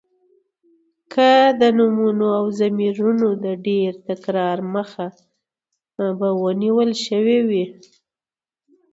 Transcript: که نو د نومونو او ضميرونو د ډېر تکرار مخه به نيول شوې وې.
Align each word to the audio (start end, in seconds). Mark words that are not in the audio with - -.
که 1.13 1.29
نو 1.51 1.55
د 1.61 1.63
نومونو 1.77 2.27
او 2.39 2.45
ضميرونو 2.59 3.27
د 3.45 3.45
ډېر 3.67 3.91
تکرار 4.07 4.57
مخه 4.75 5.05
به 6.17 6.25
نيول 6.61 6.91
شوې 7.05 7.39
وې. 7.47 7.65